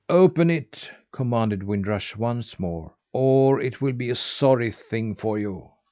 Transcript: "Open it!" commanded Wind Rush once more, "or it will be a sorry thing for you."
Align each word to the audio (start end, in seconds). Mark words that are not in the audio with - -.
"Open 0.09 0.49
it!" 0.49 0.89
commanded 1.11 1.61
Wind 1.61 1.85
Rush 1.85 2.15
once 2.15 2.59
more, 2.59 2.95
"or 3.13 3.61
it 3.61 3.81
will 3.81 3.93
be 3.93 4.09
a 4.09 4.15
sorry 4.15 4.71
thing 4.71 5.13
for 5.13 5.37
you." 5.37 5.69